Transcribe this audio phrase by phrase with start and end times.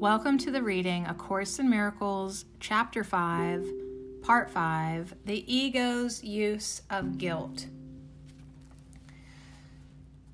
[0.00, 3.66] Welcome to the reading A Course in Miracles, Chapter 5,
[4.22, 7.66] Part 5 The Ego's Use of Guilt.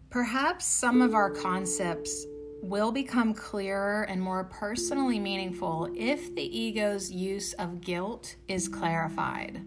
[0.09, 2.26] Perhaps some of our concepts
[2.63, 9.65] will become clearer and more personally meaningful if the ego's use of guilt is clarified.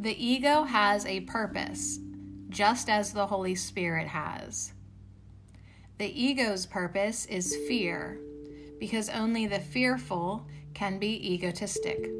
[0.00, 2.00] The ego has a purpose,
[2.48, 4.72] just as the Holy Spirit has.
[5.98, 8.18] The ego's purpose is fear
[8.80, 10.44] because only the fearful
[10.74, 12.10] can be egotistic.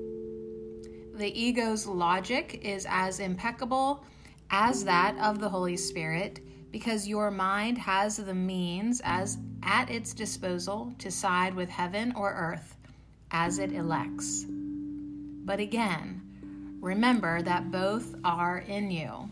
[1.14, 4.04] The ego's logic is as impeccable
[4.50, 10.14] as that of the Holy Spirit because your mind has the means as at its
[10.14, 12.76] disposal to side with heaven or earth
[13.30, 14.44] as it elects.
[14.48, 16.20] But again,
[16.80, 19.30] remember that both are in you.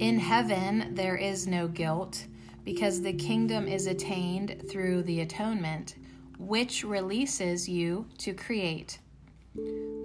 [0.00, 2.26] In heaven, there is no guilt
[2.64, 5.96] because the kingdom is attained through the atonement,
[6.38, 8.98] which releases you to create.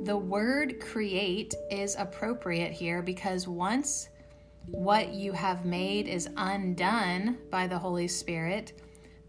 [0.04, 4.10] The word create is appropriate here because once
[4.66, 8.80] what you have made is undone by the Holy Spirit,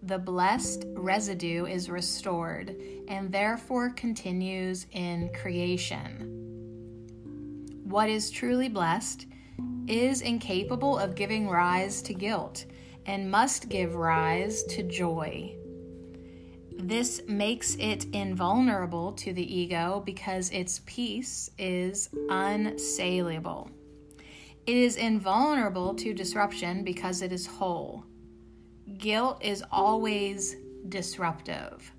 [0.02, 2.76] the blessed residue is restored
[3.08, 6.36] and therefore continues in creation.
[7.84, 9.26] What is truly blessed
[9.86, 12.66] is incapable of giving rise to guilt
[13.06, 15.54] and must give rise to joy.
[16.78, 23.70] This makes it invulnerable to the ego because its peace is unsaleable.
[24.66, 28.04] It is invulnerable to disruption because it is whole.
[28.98, 30.56] Guilt is always
[30.88, 31.92] disruptive.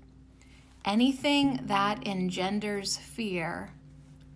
[0.84, 3.72] Anything that engenders fear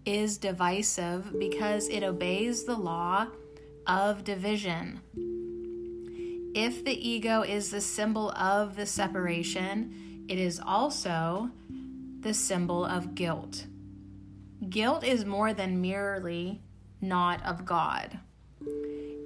[0.05, 3.27] is divisive because it obeys the law
[3.86, 5.01] of division
[6.56, 11.50] if the ego is the symbol of the separation, it is also
[12.20, 13.67] the symbol of guilt.
[14.70, 16.62] Guilt is more than merely
[17.02, 18.18] not of God,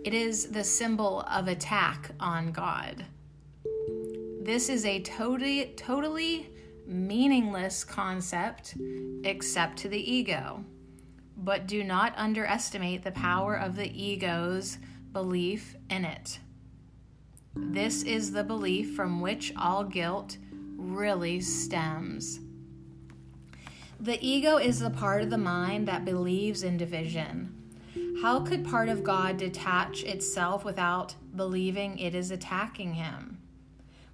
[0.04, 3.04] it is the symbol of attack on God.
[4.42, 6.48] This is a totally, totally
[6.84, 8.74] meaningless concept
[9.22, 10.64] except to the ego.
[11.36, 14.78] But do not underestimate the power of the ego's
[15.12, 16.40] belief in it.
[17.56, 20.36] This is the belief from which all guilt
[20.76, 22.38] really stems.
[23.98, 27.52] The ego is the part of the mind that believes in division.
[28.22, 33.38] How could part of God detach itself without believing it is attacking him?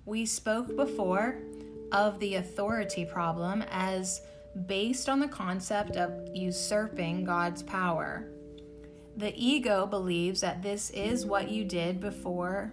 [0.07, 1.39] We spoke before
[1.93, 4.23] of the authority problem as
[4.67, 8.29] based on the concept of usurping God's power.
[9.19, 12.73] The ego believes that this is what you did before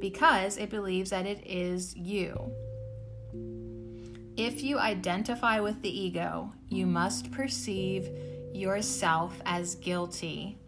[0.00, 2.52] because it believes that it is you.
[4.36, 8.08] If you identify with the ego, you must perceive
[8.52, 10.58] yourself as guilty.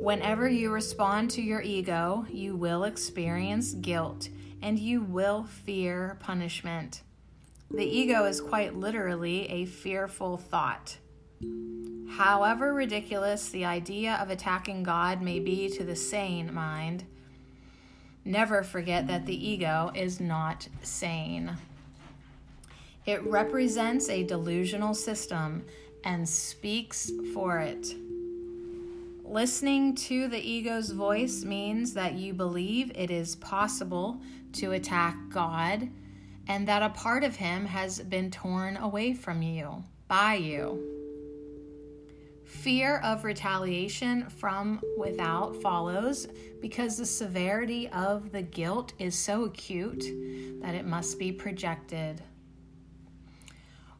[0.00, 4.28] Whenever you respond to your ego, you will experience guilt
[4.62, 7.02] and you will fear punishment.
[7.70, 10.98] The ego is quite literally a fearful thought.
[12.10, 17.04] However ridiculous the idea of attacking God may be to the sane mind,
[18.28, 21.56] Never forget that the ego is not sane.
[23.06, 25.64] It represents a delusional system
[26.04, 27.94] and speaks for it.
[29.24, 34.20] Listening to the ego's voice means that you believe it is possible
[34.52, 35.88] to attack God
[36.48, 40.97] and that a part of Him has been torn away from you by you.
[42.48, 46.26] Fear of retaliation from without follows
[46.62, 50.02] because the severity of the guilt is so acute
[50.62, 52.22] that it must be projected.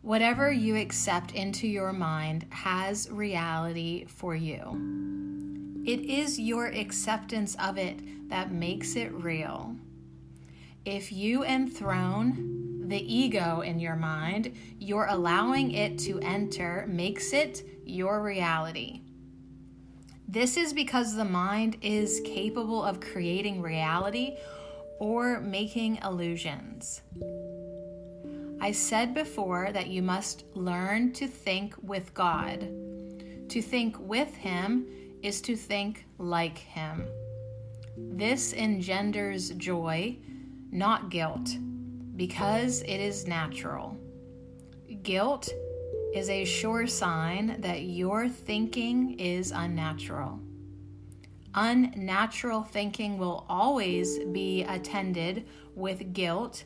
[0.00, 5.82] Whatever you accept into your mind has reality for you.
[5.84, 9.76] It is your acceptance of it that makes it real.
[10.86, 12.57] If you enthrone
[12.88, 19.02] the ego in your mind, you're allowing it to enter makes it your reality.
[20.26, 24.36] This is because the mind is capable of creating reality
[24.98, 27.02] or making illusions.
[28.60, 32.68] I said before that you must learn to think with God.
[33.48, 34.86] To think with Him
[35.22, 37.06] is to think like Him.
[37.96, 40.16] This engenders joy,
[40.70, 41.56] not guilt,
[42.18, 43.96] because it is natural.
[45.04, 45.48] Guilt
[46.12, 50.40] is a sure sign that your thinking is unnatural.
[51.54, 56.64] Unnatural thinking will always be attended with guilt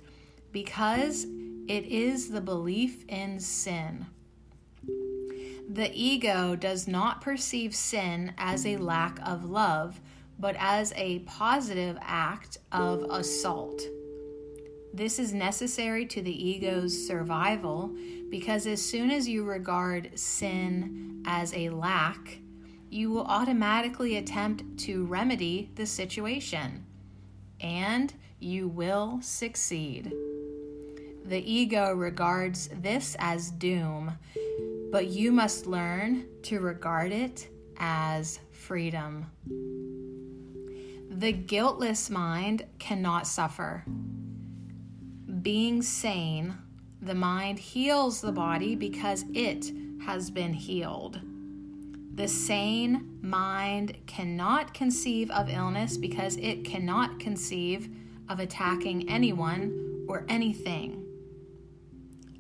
[0.53, 1.25] because
[1.69, 4.07] it is the belief in sin.
[5.69, 10.01] The ego does not perceive sin as a lack of love,
[10.39, 13.83] but as a positive act of assault.
[14.95, 17.91] This is necessary to the ego's survival
[18.29, 22.39] because as soon as you regard sin as a lack,
[22.91, 26.85] you will automatically attempt to remedy the situation
[27.63, 30.13] and you will succeed.
[31.25, 34.19] The ego regards this as doom,
[34.91, 37.49] but you must learn to regard it
[37.79, 39.27] as freedom.
[41.09, 43.85] The guiltless mind cannot suffer.
[45.43, 46.55] Being sane,
[47.01, 49.73] the mind heals the body because it
[50.05, 51.21] has been healed.
[52.15, 57.89] The sane mind cannot conceive of illness because it cannot conceive
[58.29, 61.05] of attacking anyone or anything.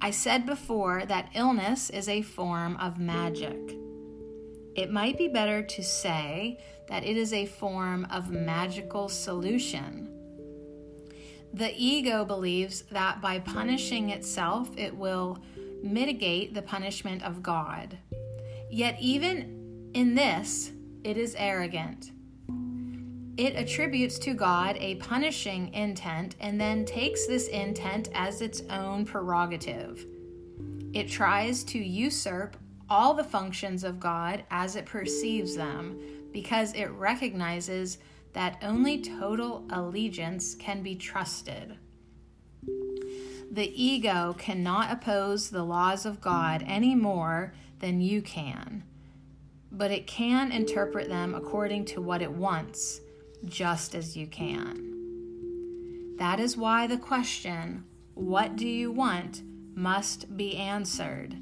[0.00, 3.58] I said before that illness is a form of magic.
[4.76, 10.08] It might be better to say that it is a form of magical solution.
[11.54, 15.42] The ego believes that by punishing itself, it will
[15.82, 17.98] mitigate the punishment of God.
[18.70, 20.72] Yet, even in this,
[21.04, 22.12] it is arrogant.
[23.36, 29.04] It attributes to God a punishing intent and then takes this intent as its own
[29.04, 30.06] prerogative.
[30.92, 32.56] It tries to usurp
[32.88, 35.98] all the functions of God as it perceives them
[36.32, 37.98] because it recognizes
[38.32, 41.76] that only total allegiance can be trusted.
[43.50, 48.84] The ego cannot oppose the laws of God any more than you can
[49.72, 53.00] but it can interpret them according to what it wants,
[53.46, 54.90] just as you can.
[56.18, 59.42] That is why the question, What do you want?
[59.74, 61.34] must be answered.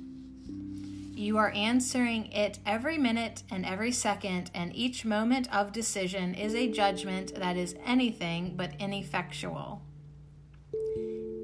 [1.20, 6.54] You are answering it every minute and every second, and each moment of decision is
[6.54, 9.82] a judgment that is anything but ineffectual.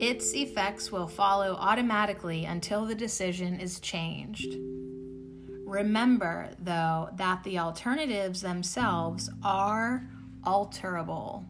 [0.00, 4.56] Its effects will follow automatically until the decision is changed.
[5.67, 10.08] Remember, though, that the alternatives themselves are
[10.43, 11.44] alterable.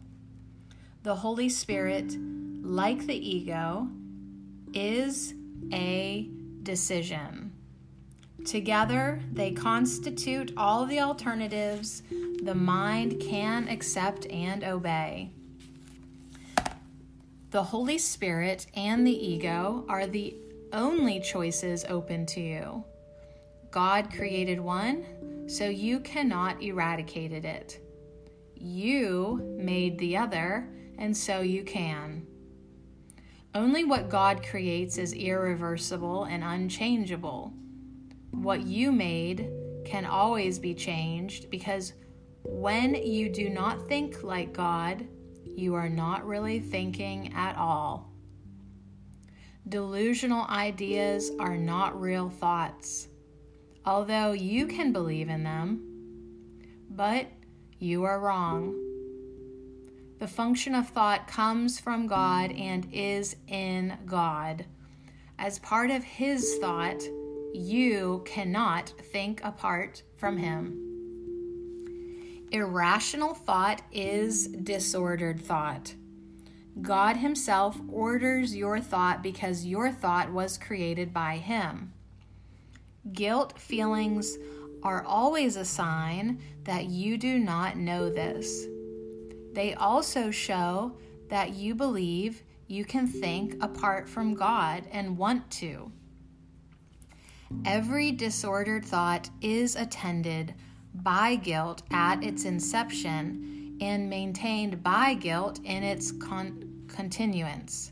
[1.03, 2.17] The Holy Spirit,
[2.61, 3.87] like the ego,
[4.73, 5.33] is
[5.71, 6.29] a
[6.63, 7.46] decision.
[8.47, 12.01] Together, they constitute all the alternatives
[12.43, 15.29] the mind can accept and obey.
[17.51, 20.33] The Holy Spirit and the ego are the
[20.71, 22.85] only choices open to you.
[23.69, 27.81] God created one, so you cannot eradicate it.
[28.55, 32.25] You made the other, and so you can.
[33.53, 37.51] Only what God creates is irreversible and unchangeable.
[38.31, 39.49] What you made
[39.85, 41.93] can always be changed because
[42.43, 45.07] when you do not think like God,
[45.45, 48.11] you are not really thinking at all.
[49.67, 53.07] Delusional ideas are not real thoughts
[53.87, 55.81] although you can believe in them,
[56.89, 57.25] but
[57.79, 58.75] you are wrong.
[60.19, 64.65] The function of thought comes from God and is in God.
[65.39, 67.01] As part of His thought,
[67.53, 70.83] you cannot think apart from Him.
[72.51, 75.93] Irrational thought is disordered thought.
[76.81, 81.93] God Himself orders your thought because your thought was created by Him.
[83.11, 84.37] Guilt feelings
[84.83, 88.65] are always a sign that you do not know this.
[89.53, 90.97] They also show
[91.29, 95.91] that you believe you can think apart from God and want to.
[97.65, 100.53] Every disordered thought is attended
[100.93, 107.91] by guilt at its inception and maintained by guilt in its con- continuance.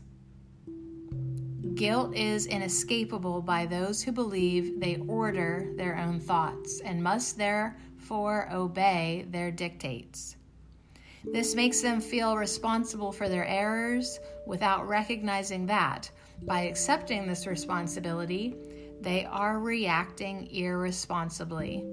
[1.74, 8.48] Guilt is inescapable by those who believe they order their own thoughts and must therefore
[8.52, 10.36] obey their dictates.
[11.24, 16.10] This makes them feel responsible for their errors without recognizing that,
[16.42, 18.54] by accepting this responsibility,
[19.06, 21.84] they are reacting irresponsibly.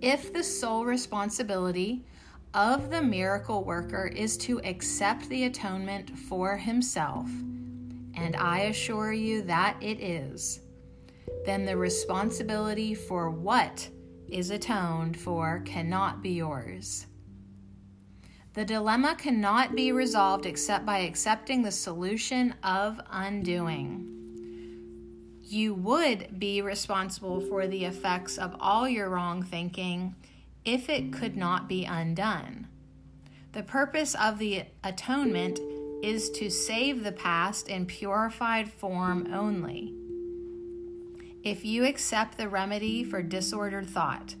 [0.00, 2.06] If the sole responsibility
[2.54, 7.28] of the miracle worker is to accept the atonement for himself,
[8.14, 10.60] and I assure you that it is,
[11.44, 13.86] then the responsibility for what
[14.30, 17.06] is atoned for cannot be yours.
[18.54, 24.19] The dilemma cannot be resolved except by accepting the solution of undoing.
[25.50, 30.14] You would be responsible for the effects of all your wrong thinking
[30.64, 32.68] if it could not be undone.
[33.50, 35.58] The purpose of the atonement
[36.04, 39.92] is to save the past in purified form only.
[41.42, 44.36] If you accept the remedy for disordered thought,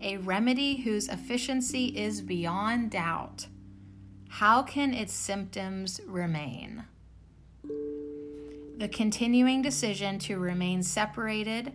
[0.00, 3.48] a remedy whose efficiency is beyond doubt,
[4.28, 6.84] how can its symptoms remain?
[8.82, 11.72] The continuing decision to remain separated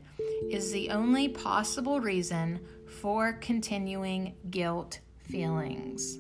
[0.50, 2.60] is the only possible reason
[3.00, 6.20] for continuing guilt feelings.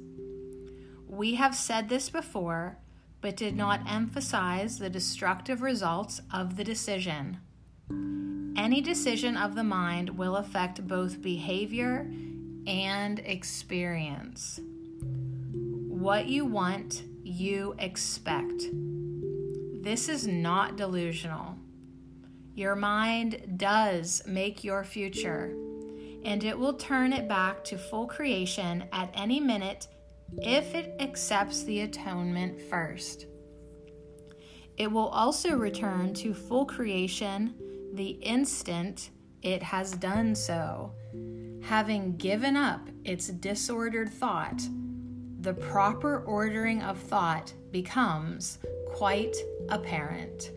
[1.06, 2.78] We have said this before,
[3.20, 7.40] but did not emphasize the destructive results of the decision.
[8.56, 12.10] Any decision of the mind will affect both behavior
[12.66, 14.62] and experience.
[15.02, 18.64] What you want, you expect.
[19.88, 21.56] This is not delusional.
[22.56, 25.56] Your mind does make your future,
[26.26, 29.88] and it will turn it back to full creation at any minute
[30.40, 33.28] if it accepts the atonement first.
[34.76, 37.56] It will also return to full creation
[37.94, 40.92] the instant it has done so.
[41.64, 44.62] Having given up its disordered thought,
[45.40, 49.38] the proper ordering of thought becomes quite
[49.70, 50.52] apparent.